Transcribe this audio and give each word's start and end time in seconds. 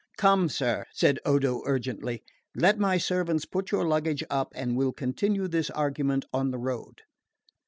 "Come, 0.17 0.49
sir," 0.49 0.85
said 0.93 1.19
Odo 1.27 1.61
urgently, 1.67 2.23
"Let 2.55 2.79
my 2.79 2.97
servants 2.97 3.45
put 3.45 3.69
your 3.69 3.87
luggage 3.87 4.23
up 4.31 4.51
and 4.55 4.75
we'll 4.75 4.93
continue 4.93 5.47
this 5.47 5.69
argument 5.69 6.25
on 6.33 6.49
the 6.49 6.57
road." 6.57 7.03